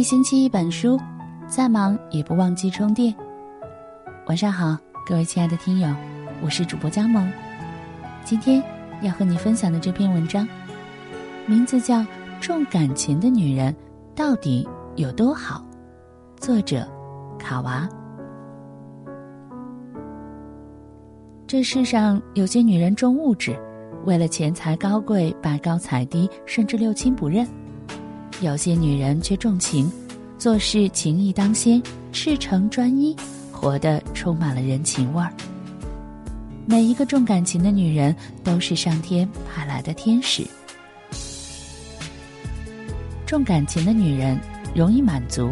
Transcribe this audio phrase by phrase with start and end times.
[0.00, 0.98] 一星期一本书，
[1.46, 3.14] 再忙也不忘记充电。
[4.28, 5.94] 晚上好，各位亲爱的听友，
[6.40, 7.30] 我是主播佳萌。
[8.24, 8.62] 今天
[9.02, 10.48] 要和你分享的这篇文章，
[11.44, 11.98] 名字叫
[12.40, 13.76] 《重感情的女人
[14.16, 14.66] 到底
[14.96, 15.62] 有多好》，
[16.42, 16.88] 作者
[17.38, 17.86] 卡娃。
[21.46, 23.54] 这世上有些女人重物质，
[24.06, 27.46] 为了钱财高贵，拜高踩低，甚至六亲不认。
[28.40, 29.90] 有些女人却重情，
[30.38, 33.14] 做事情义当先，赤诚专一，
[33.52, 35.30] 活得充满了人情味儿。
[36.64, 40.42] 每一个重感情的女人都是上天派来的天使。
[43.26, 44.40] 重感情的女人
[44.74, 45.50] 容易满足。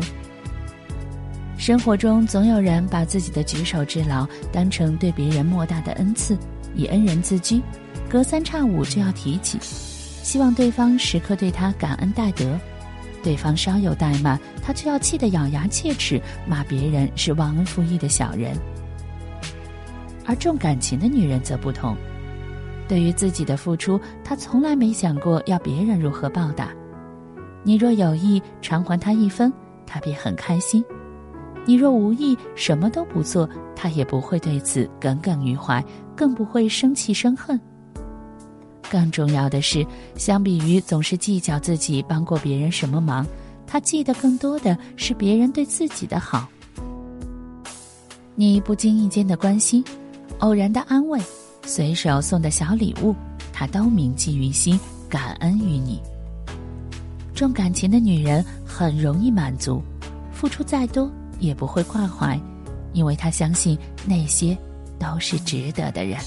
[1.59, 6.39] 生活中总有人把自己的举手之劳当成对别人莫大的恩赐，
[6.75, 7.61] 以恩人自居，
[8.09, 12.59] 隔三差五就要提起，希望对方时刻对他感恩戴德。
[13.23, 18.57] 对方稍有怠慢，他就要气得咬牙切齿，骂别人是忘恩负义的小人。
[20.25, 21.97] 而重感情的女人则不同，
[22.87, 26.69] 对于自己的付出，她从来没想过要别人如何报答。
[27.65, 29.53] 你若有意偿还她一分，
[29.87, 30.83] 她便很开心；
[31.67, 35.85] 你若无意，什么都不做，她也不会对此耿耿于怀，
[36.15, 37.59] 更不会生气生恨。
[38.91, 39.87] 更重要的是，
[40.17, 43.27] 相比于总是计较自己帮过别人什么忙，
[43.67, 46.49] 他记得更多的是别人对自己的好。
[48.35, 49.85] 你不经意间的关心，
[50.39, 51.21] 偶然的安慰，
[51.65, 53.15] 随手送的小礼物，
[53.53, 54.79] 他都铭记于心，
[55.09, 56.01] 感恩于你。
[57.35, 59.83] 重感情的女人很容易满足，
[60.33, 62.41] 付出再多也不会挂怀，
[62.93, 64.57] 因为她相信那些
[64.99, 66.19] 都是值得的人。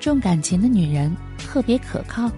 [0.00, 2.30] 重感情的女人特别可靠。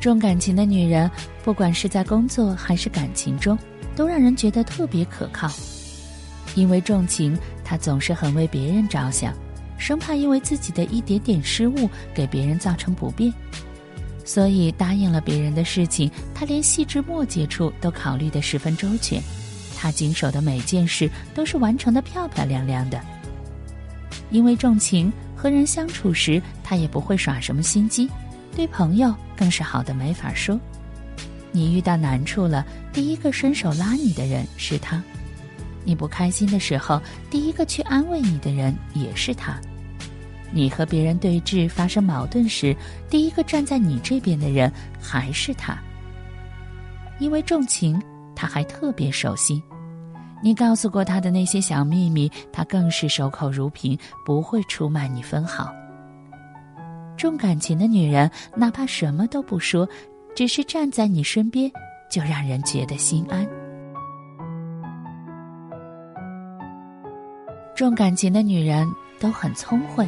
[0.00, 1.08] 重感情的女人，
[1.44, 3.56] 不管是在工作还是感情中，
[3.94, 5.48] 都让人觉得特别可靠。
[6.56, 9.32] 因为重情，她总是很为别人着想，
[9.78, 13.32] 生怕因为自己的一点点失误给别人造成不便，
[14.24, 19.22] 所以答应了别人的事情，她连细枝末节处都考虑得十分周全。
[19.76, 23.00] 她经手的每件事都是完成的漂漂亮亮的。
[24.30, 25.12] 因为重情。
[25.36, 28.08] 和人相处时，他也不会耍什么心机，
[28.54, 30.58] 对朋友更是好的没法说。
[31.52, 35.00] 你遇到难处了，第一个伸手拉你的人是他；
[35.84, 39.60] 你不开心的时候，第一个去安慰你的人也是他。
[40.52, 42.74] 你和别人对峙发生矛盾时，
[43.10, 45.76] 第一个站在你这边的人还是他。
[47.18, 48.00] 因为重情，
[48.34, 49.62] 他还特别守心。
[50.42, 55.72] 你告诉过他的那些小秘密，他更是守口如瓶，不会出卖你分毫。
[57.16, 59.88] 重感情的女人，哪怕什么都不说，
[60.34, 61.70] 只是站在你身边，
[62.10, 63.48] 就让人觉得心安。
[67.74, 68.86] 重感情的女人
[69.18, 70.06] 都很聪慧。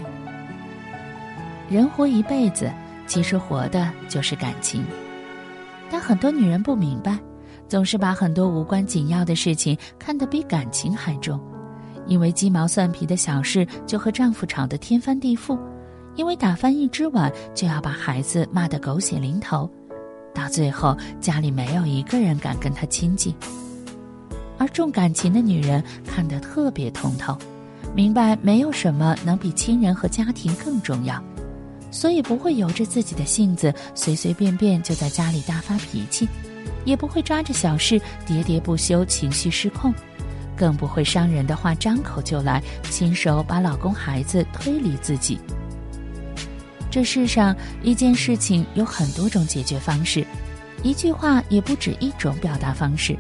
[1.71, 2.71] 人活一辈子，
[3.07, 4.85] 其实活的就是感情，
[5.91, 7.19] 但很多女人不明白。
[7.69, 11.39] 总是把很多无关紧要的事情看得比感情还重，
[12.07, 15.59] 因为鸡毛蒜皮的小事就和丈夫吵得天翻地覆，
[16.17, 19.71] 因为打翻一只碗就要把孩子骂得狗血淋头，
[20.35, 23.35] 到最后家里没有一个人敢跟她亲近。
[24.57, 27.37] 而重感情的女人看得特别通透，
[27.95, 31.23] 明白没有什么能比亲人和家庭更重要，
[31.91, 36.27] 所以不会由着自己的性子随随便便就在家里大发脾气。
[36.85, 39.93] 也不会抓着小事喋喋不休、情绪失控，
[40.57, 45.39] 更不会伤人的话张口就来，亲手把老公孩子推离自己。
[46.91, 50.25] 这世上一件事情有很多种解决方式，
[50.83, 53.17] 一句话也不止一种表达方式，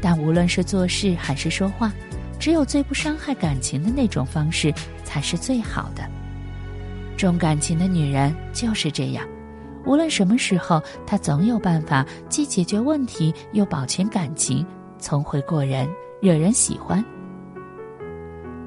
[0.00, 1.90] 但无论是做事还是说话，
[2.38, 4.72] 只有最不伤害感情的那种方式
[5.04, 6.02] 才是最好的。
[7.16, 9.26] 重感情的女人就是这样。
[9.84, 14.64] 无论什么时候，他总有办法既解决问题又保全感情，
[14.98, 15.88] 聪慧过人，
[16.20, 17.04] 惹人喜欢。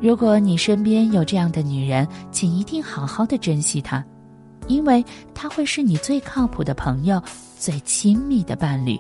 [0.02, 4.04] 如果你身边有这样的女人，请一定好好的珍惜她，
[4.68, 5.04] 因为
[5.34, 7.22] 她会是你最靠谱的朋友，
[7.58, 9.00] 最亲密的伴侣。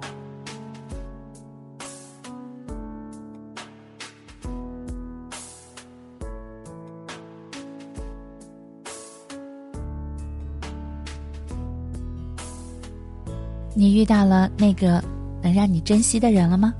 [13.77, 15.03] 你遇到了那个
[15.41, 16.73] 能让你珍惜的人了吗？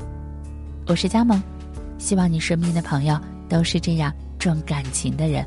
[0.88, 1.44] 我是佳萌，
[1.98, 3.20] 希望你身边的朋友
[3.50, 5.46] 都是这样重感情的人。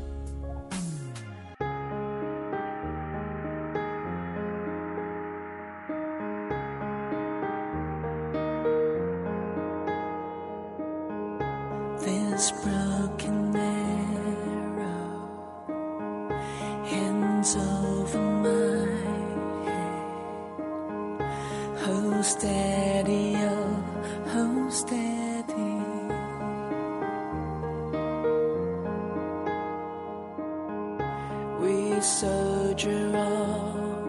[32.01, 33.99] Soldier on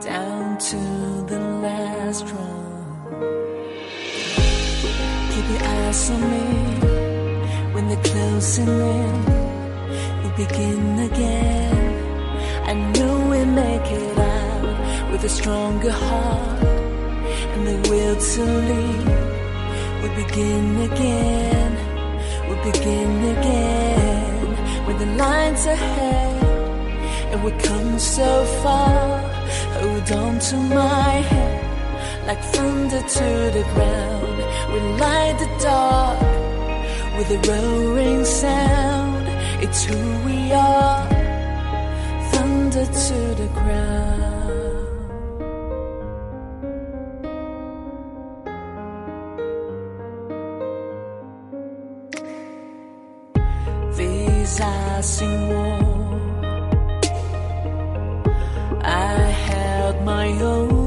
[0.00, 0.76] down to
[1.26, 3.02] the last run.
[5.32, 6.46] Keep your eyes on me
[7.74, 9.24] when they're closing in.
[10.22, 11.76] We begin again.
[12.64, 16.62] I know we make it out with a stronger heart
[17.54, 19.08] and the will to lead.
[20.02, 21.72] We begin again.
[22.48, 24.37] We begin again
[24.88, 26.42] with the lines ahead,
[27.30, 28.30] and we come so
[28.62, 29.20] far.
[29.78, 31.68] Hold on to my hand
[32.28, 34.38] like thunder to the ground.
[34.72, 36.20] We light the dark
[37.16, 39.24] with a roaring sound.
[39.64, 41.06] It's who we are,
[42.32, 43.97] thunder to the ground.
[54.98, 55.52] passing.
[58.82, 60.77] I had my own.